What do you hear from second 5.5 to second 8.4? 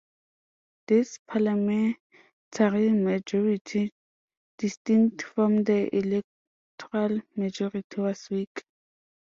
the electoral majority, was